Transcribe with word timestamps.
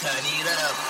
turn 0.00 0.24
it 0.24 0.46
up. 0.64 0.89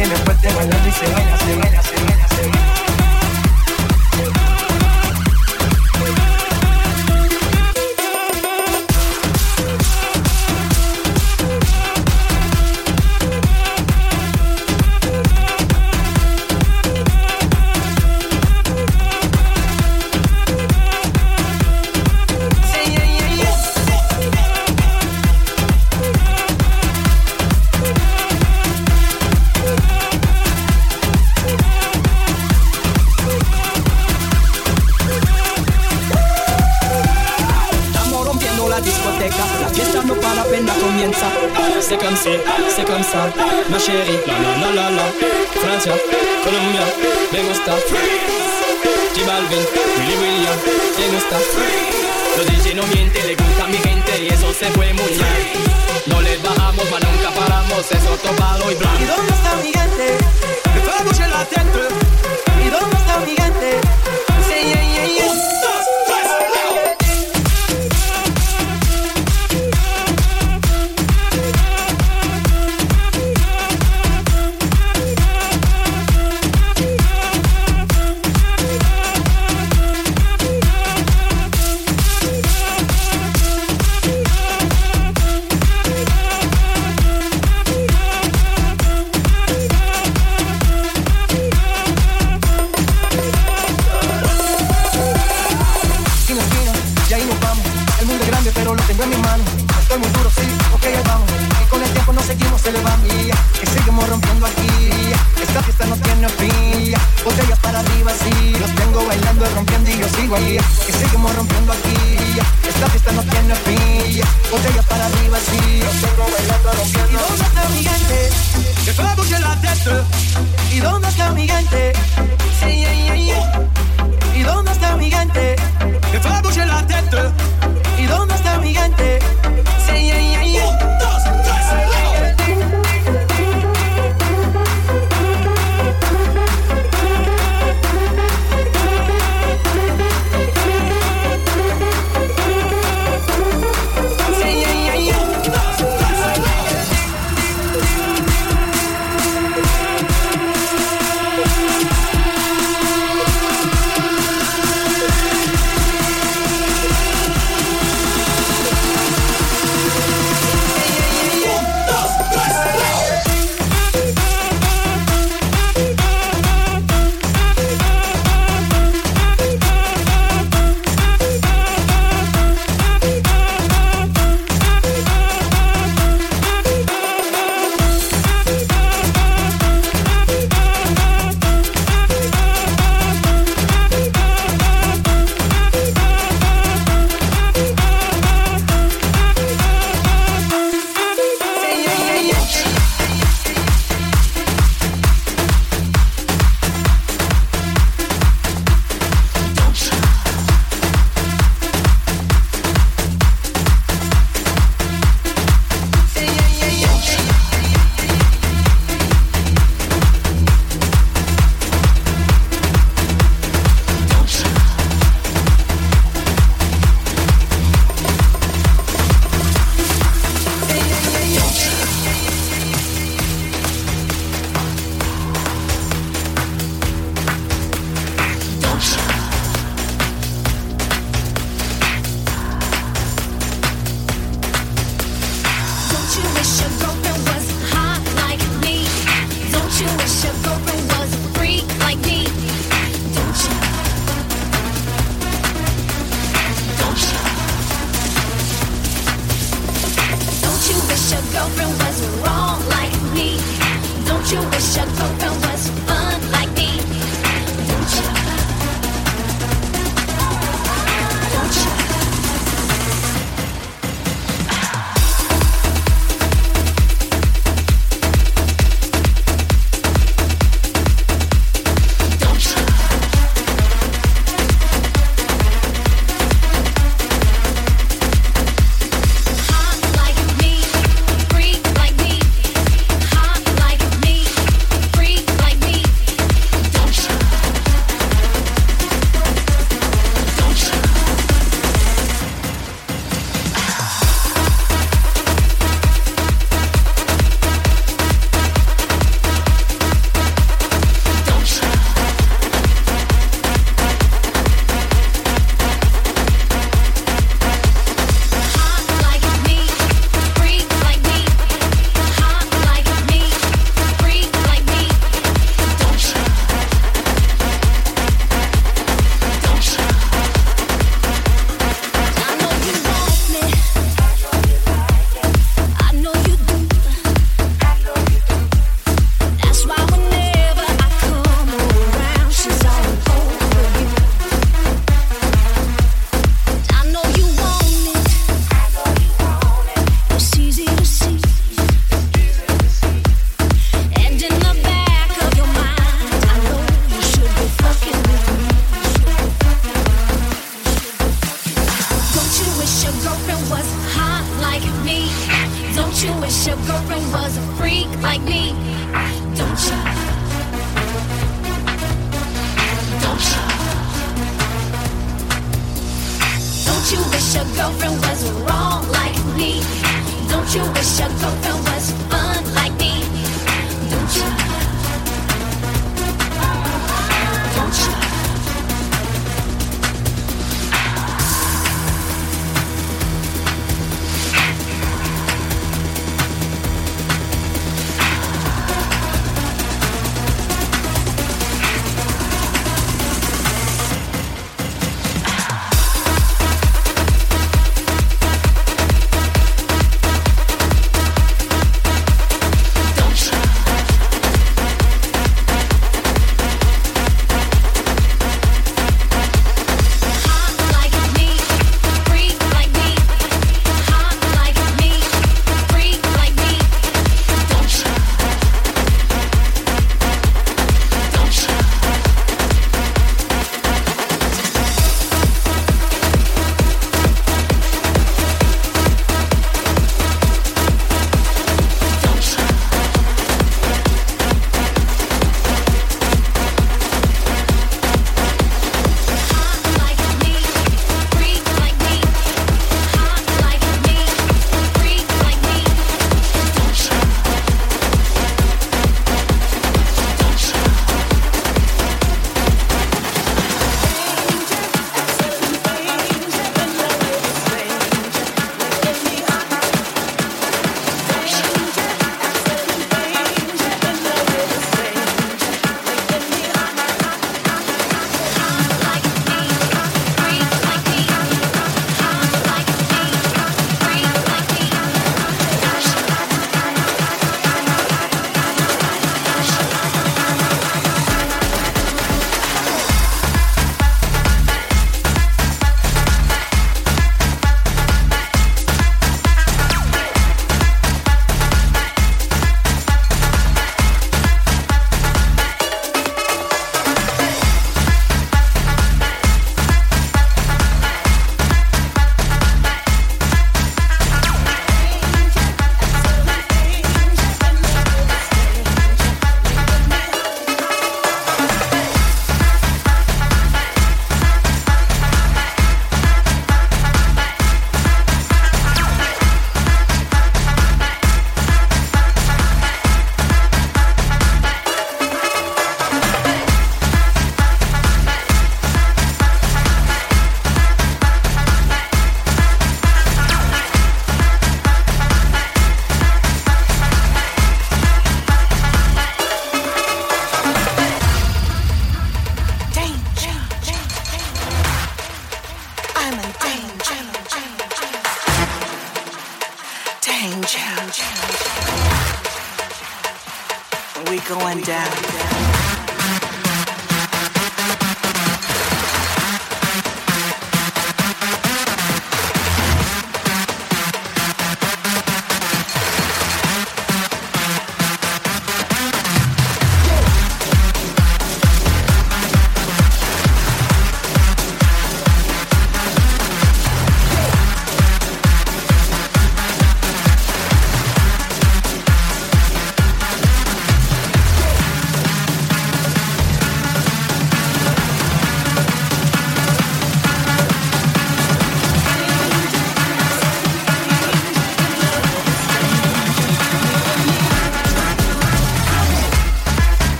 in 0.00 0.08
the 0.10 0.27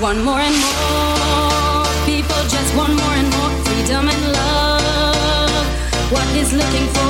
want 0.00 0.24
more 0.24 0.40
and 0.40 0.56
more. 0.56 1.84
People 2.06 2.42
just 2.48 2.74
want 2.74 2.94
more 2.94 3.14
and 3.20 3.28
more 3.36 3.50
freedom 3.64 4.08
and 4.08 4.32
love. 4.32 5.66
What 6.10 6.26
is 6.36 6.52
looking 6.54 6.86
for? 6.94 7.09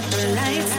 never 0.00 0.34
lights 0.34 0.77